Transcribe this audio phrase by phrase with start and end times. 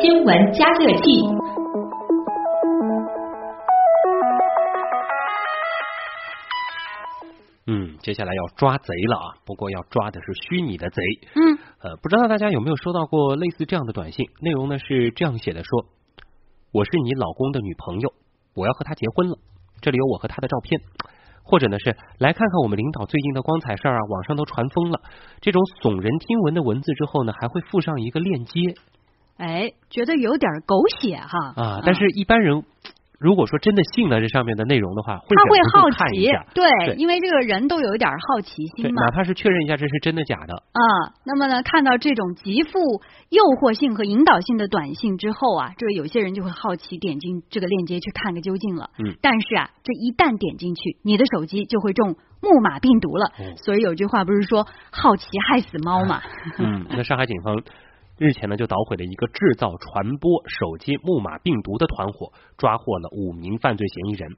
[0.00, 1.02] 新闻加热器。
[7.66, 9.34] 嗯，接下来要抓贼了啊！
[9.44, 11.02] 不过要抓的是虚拟的贼。
[11.34, 14.26] 嗯，呃，不知道大家有没有收到过类似这样的短信？
[14.40, 15.86] 内容呢是这样写的：说
[16.70, 18.12] 我是你老公的女朋友，
[18.54, 19.38] 我要和他结婚了，
[19.80, 20.80] 这里有我和他的照片。
[21.44, 25.00] 或者呢是来看看我们领导最近的光彩事儿啊，网上都传疯了。
[25.40, 28.60] 这种耸人听闻的文字之后呢，还会附上一个链接。
[29.36, 31.82] 哎，觉得有点狗血哈啊！
[31.84, 32.64] 但是一般人。
[33.18, 40.82] 如果说真的信了这上面的内容的话，他会好奇，对，因为这个人都有一点好奇心嘛，哪怕是确认一下这是真的假的啊。
[41.24, 42.78] 那么呢，看到这种极富
[43.30, 48.90] 诱惑性和引导性的短信之后啊，这个有些人就会好奇点进这个链接去看个究竟了。
[48.98, 53.30] 嗯，但是啊，这一旦点进去，你的手机就会中木马病毒了。
[53.38, 56.20] 嗯所以有句话不是说好奇害死猫嘛？
[56.58, 57.62] 嗯，那上海警方。
[58.18, 64.30] 日前呢，就捣毁了一个制造、传播手机木马病毒的团伙，抓获了五名犯罪嫌疑人。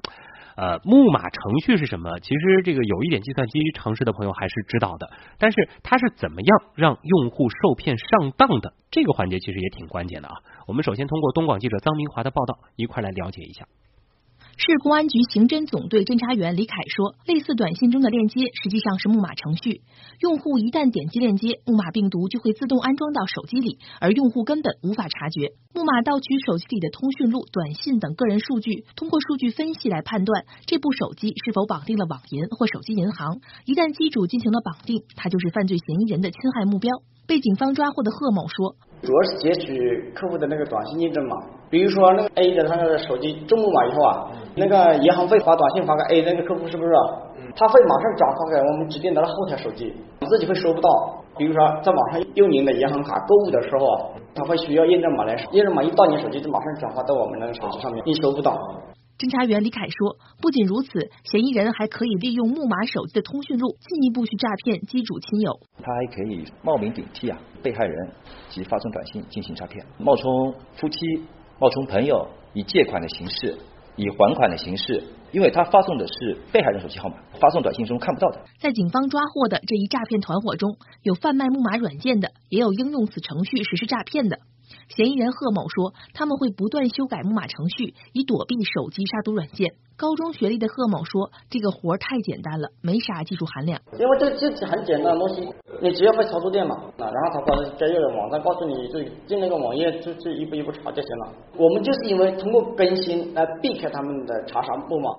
[0.57, 2.19] 呃，木马程序是什么？
[2.21, 8.73] 其实这个有一点计算机常识的朋友还是知道的，但是它是怎么样让用户受骗上当的？
[8.91, 10.35] 这个环节其实也挺关键的啊。
[10.67, 13.67] 我们首先通过东广记者臧明华的报道，一块来了解一下。
[14.59, 19.85] 市公安局刑侦总队侦查员李凯说：“类似短信中的链接实际上是木马程序，
[20.25, 25.53] 用户一旦点击链接，木马病毒就会自动安装到手机里，而用户根本无法察觉。
[25.77, 33.45] 木马盗取手机里的通讯录、短信等个人数据，通过数据分析来判断这部手机是否绑定了网银或手机银行。
[33.67, 36.97] 一旦机主进行了绑定，他就是犯罪嫌疑人的侵害目标。”
[37.29, 41.37] 被警方抓获的贺某说：“主要是截取客户的那个短信验证码，
[41.71, 46.91] 比如说那个 A 的他那个手机中木马以后啊，那个银行会发短信发给 A 那个客户，是不是？
[47.57, 49.93] 他会马上转发给我们指定的后台手机，
[50.29, 50.89] 自己会收不到。
[51.39, 58.57] 比如说在网上用您的银行卡购物的时候啊，他会需要验证码来，验证码一到你手机就马上转发到我们那个手机上面，你收不到。”
[59.19, 65.59] 侦查员李凯说：“不仅如此，嫌疑人还可以利用木马手机的通讯录，进一步去诈骗机主亲友。
[65.83, 68.11] 他还可以冒名顶替啊被害人
[68.51, 70.99] 及发送短信进行诈骗，冒充夫妻、
[71.59, 73.57] 冒充朋友，以借款的形式、
[73.97, 75.03] 以还款的形式，
[75.33, 78.41] 因为他发送的是被害人手机号码，发送短信中看不到的。
[78.61, 84.39] 在警方抓获的这一诈骗团伙中，有贩卖木马软件的，也有应用此程序实施诈骗的。”
[84.89, 93.81] 嫌疑人贺某说：“他们会不断修改木马程序，以躲避手机杀毒软件。”高中学历的贺某说：“这个活太简单了，没啥技术含量。
[93.99, 95.49] 因为这这很简单的东西，
[95.81, 101.33] 你只要会操作电脑，然后他把专业的网站告诉你，就进那个网页就就一步一步查就行了。
[101.57, 105.11] 我们就是因为通过更新来避开他们的查杀木马。”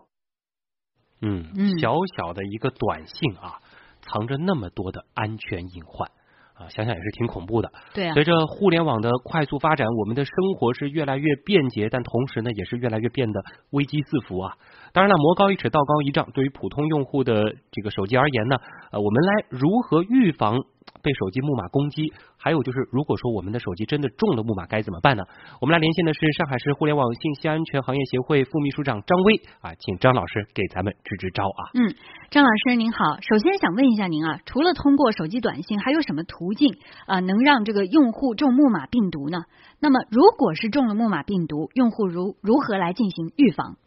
[1.23, 3.59] 嗯，小小的一个短信啊，
[4.01, 6.11] 藏着那么多的安全隐患。
[6.57, 7.72] 啊，想想也是挺恐怖的。
[7.94, 13.40] 对啊，随着互联网的快速发展，我们的生活是越来越便捷，但同时呢，也是越来越变得
[13.72, 14.53] 危机四伏啊。
[14.91, 18.57] 当然了，魔高一尺，道高一丈，对于普通用户的这个手机而言呢，
[18.91, 20.57] 呃，我们来如何预防？
[21.01, 25.23] 被手机木马攻击，还有就是，如果说我们的手机真的中了木马，该怎么办呢？
[25.61, 31.61] 我们来连线的是上海市互联网信息安全行业协会副秘书长张威啊，请张老师给咱们支支招啊。
[31.75, 31.95] 嗯，
[32.29, 39.45] 张老师您好，首先想问一下您啊，除了通过手机短信，还有什么途径啊能让这个用户中木马病毒呢？
[39.79, 43.77] 那么，如果是中了木马病毒，用户如如何来进行预防？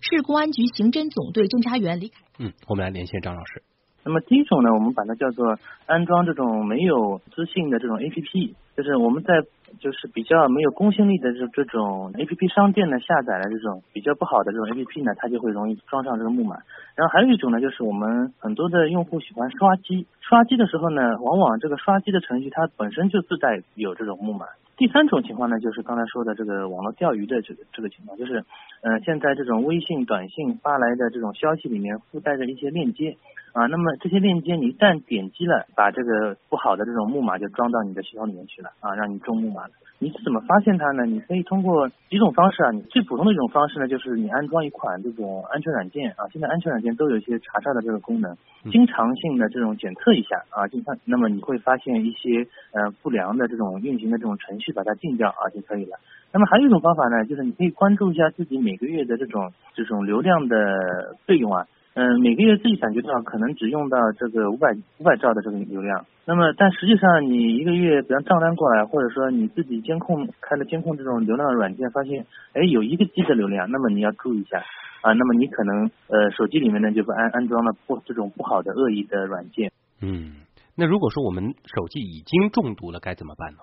[0.00, 2.20] 市公安局刑侦总队侦查员李凯。
[2.38, 3.62] 嗯，我们来连线张老师。
[4.08, 9.42] 那么第一种呢，我们把它叫做安装这种没有资信的这种 A P P，就是我们在
[9.78, 16.56] 就是比较没有公信力的这这种 A P P 商店呢下载了这种比较不好的这种 A P P 呢，它就会容易装上这个木马。
[16.96, 24.46] 然后还有一种呢，就是我们很多的用户喜欢刷机，刷机的时候呢，往往这个刷机的程序它本身就自带有这种木马。
[24.78, 28.44] 第三种情况呢，就是刚才说的这个网络钓鱼的这个这个情况，就是，
[28.80, 33.16] 呃，现在这种微信短信发来的这种消息里面附带着一些链接，
[33.58, 39.70] 啊，那么这些链接你一旦点击了，把这个不好的这种木马就装到你的系统里面去了，啊，让你中木马了。
[39.98, 41.04] 你是怎么发现它呢？
[41.06, 42.70] 你可以通过几种方式啊。
[42.70, 46.30] 你最普通的一种方式呢，就是你安装一款这种安全软件啊。
[46.32, 48.36] 现在安全软件都有一些查杀的这个功能，
[48.70, 55.98] 经常性的这种检测一下啊，经常那么你会发现一些呃不良的这种运行的这种程序，把它禁掉啊就可以了。
[56.32, 61.66] 那么还有一种方法呢，就是你可以关注一下自己每个月的这种这种流量的费用啊。
[61.94, 74.58] 嗯，每个月自己感觉到可能只用到这个五百五百兆的这个流量，那么但实际上你一个月，比方账单过来，或者说你自己监控开了监控这种流量软件，发现哎有一个 G 的流量，那么你要注意一下
[75.02, 79.72] 啊，那么你可能呃手机里面呢就不安安装了不这种不好的恶意的软件。
[80.00, 80.34] 嗯。
[80.80, 83.58] 那如果说我们手机已经中毒了，该怎么办呢？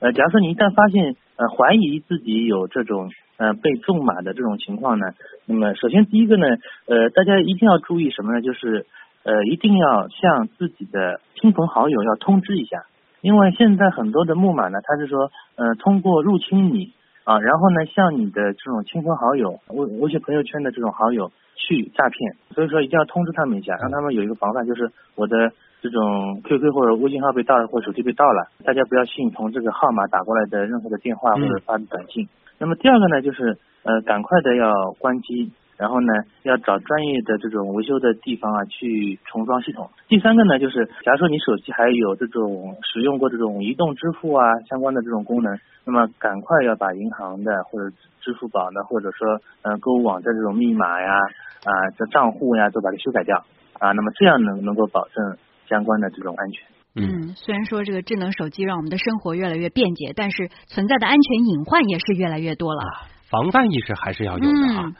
[0.00, 5.06] 呃，假如说你一旦发现呃怀疑自己有这种呃被中马的这种情况呢，
[5.46, 6.46] 那么首先第一个呢，
[6.86, 8.40] 呃，大家一定要注意什么呢？
[8.40, 8.86] 就是
[9.24, 12.84] 呃一定要向自己的亲朋好友要通知一下，
[13.20, 16.92] 因为现在很多的木马呢，它是说呃通过入侵你
[17.24, 25.52] 啊，然后呢向你的这种亲朋好友、微微信朋友圈的这种好友去诈骗，所以说一定要通知他们一下，让他们有一个防范，就是我的。
[25.80, 32.28] 这种 QQ 或者微信号被盗了，或者手机被盗了，大家不要信从这个号码打过来的任何的电话或者发的短信。
[32.58, 39.88] 那么第二个呢，就是呃，赶快的要关机，然后呢，要找专业的这种维修的地方啊去重装系统。
[40.08, 51.14] 第三个呢，就是假如说你手机还有这种使用过这种移动支付啊相关的这种功能，那么赶快要把银行的或者支付宝的或者说呃购物网站这种密码呀
[51.64, 53.38] 啊这账户呀都把它修改掉
[53.78, 55.38] 啊，那么这样能能够保证。
[55.68, 62.80] 相关的这种安全，嗯，虽然说这个智能手机让我们的生活越来越便捷，但是存在的安全隐患也是越来越多了。
[63.28, 64.84] 防范意识还是要有的啊。
[64.86, 64.94] 嗯，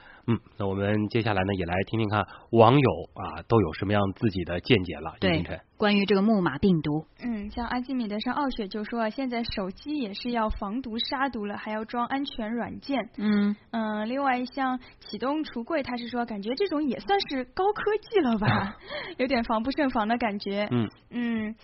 [0.59, 5.15] 那我们接下来呢，也来听听看网友啊都有什么样自己的见解了。
[5.21, 5.43] 对，
[5.77, 13.09] 关于这个木马病毒，嗯，像阿基米德上傲雪就说，现在手机也是要防毒杀毒了，还要装安全软件。
[13.17, 18.77] 嗯嗯，另外像启动橱柜，他是说感觉这种也算是高科技了吧，
[19.19, 20.69] 有点防不胜防的感觉。
[20.71, 21.55] 嗯嗯。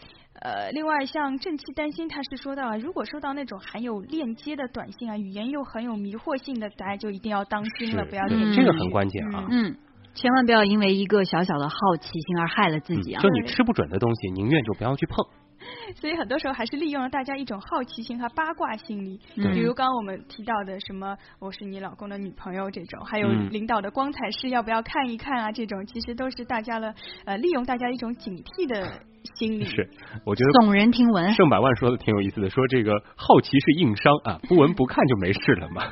[0.45, 8.53] 呃，另外像正气担心，他是说到啊，如果收到那种含有链接的短信啊，语言又很有迷惑性的，大家就一定要当心了，不要点。
[8.53, 9.47] 这个很关键啊。
[9.51, 9.75] 嗯，
[10.15, 13.23] 千万不要因为一个小小的好奇心而害了自己啊。
[13.23, 15.17] 就你吃不准的东西，宁愿就不要去碰。
[15.97, 26.95] 所以很多时候还是利用了大家一种好奇心和八卦心理，比如刚刚我们提到的什么我是你老公的女朋友这种，还有领导的光彩事要不要看一看啊这种，其实都是大家的
[27.25, 29.01] 呃利用大家一种警惕的
[29.35, 29.65] 心理。
[29.65, 29.89] 是，
[30.25, 31.33] 我觉得耸人听闻。
[31.35, 35.83] 盛百万说的挺有意思的，说这个好奇是硬伤啊，不闻不看就没事了嘛。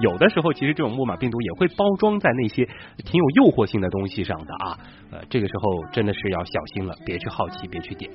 [0.00, 2.64] 有的时候其实这种木马病毒也会包装在那些
[3.04, 4.78] 挺有诱惑性的东西上的啊，
[5.10, 8.10] 呃，这个时候真的是要小心了，别去好奇，别去点。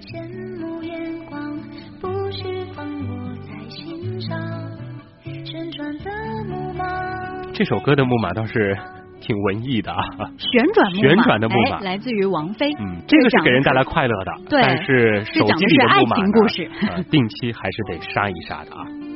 [0.00, 1.58] 羡慕眼光，
[2.00, 2.42] 不需
[2.74, 4.38] 放我在心上。
[5.44, 6.10] 旋转的
[6.44, 6.84] 木马，
[7.54, 8.76] 这首歌的木马倒是
[9.28, 10.00] 挺文艺的啊。
[10.40, 12.72] 旋转旋转的木马，来自于王菲。
[12.80, 16.16] 嗯，这个是给人带来快乐的，但是手机里的木马
[16.96, 19.07] 呢，定期还是得杀一杀的啊。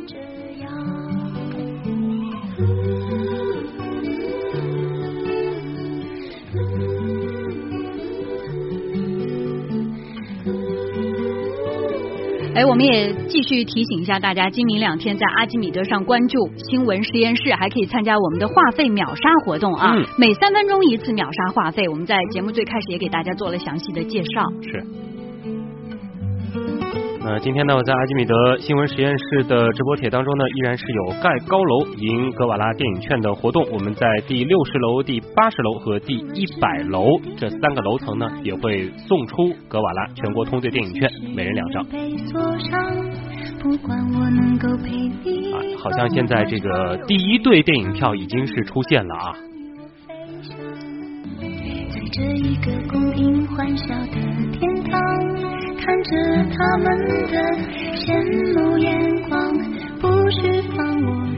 [12.55, 19.95] 哎，我们也继续提醒一下大家，今明两天在阿基米德上关注新闻实验室，还可以参加我们的话费秒杀活动啊！
[20.19, 24.43] 每三分钟一次秒杀话费，我们在节目最开始也给大家做了详细的介绍。
[24.61, 24.85] 是。
[27.33, 33.67] 那今天呢，我在阿基米德新闻实验室的直播帖当中呢，依然是有盖高楼赢格瓦拉电影券的活动。
[33.73, 37.07] 我们在第六十楼、第八十楼和第一百楼
[37.39, 41.83] 这三个楼层呢，也会送出格瓦拉全国通兑电影券，每人两张。
[41.83, 41.89] 啊，
[45.83, 49.35] 好像现在这个第一对电影票已经是出现了啊。
[52.13, 54.21] 这一个供应欢笑的
[54.53, 55.01] 天堂。
[55.79, 56.11] 看着
[56.55, 56.87] 他们
[57.27, 57.39] 的
[57.97, 59.51] 羡慕眼光，
[59.99, 61.32] 不需放我。